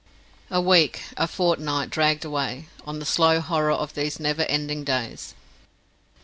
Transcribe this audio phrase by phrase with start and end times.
[0.49, 2.65] A week, a fortnight, dragged away.
[2.87, 5.35] Oh, the slow horror of those never ending days!